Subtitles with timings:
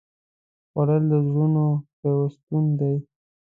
[0.69, 1.65] خوړل د زړونو
[1.99, 2.95] پیوستون دی